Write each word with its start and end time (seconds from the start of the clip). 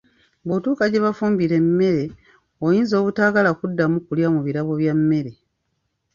Bwotuuka 0.45 0.83
gye 0.91 1.03
bafumbira 1.05 1.55
emmere 1.61 2.03
oyinza 2.65 2.93
obutaagala 3.01 3.49
kuddamu 3.59 3.97
kulya 4.05 4.27
mu 4.33 4.39
birabo 4.45 4.71
bya 4.81 4.93
mmere. 4.99 5.31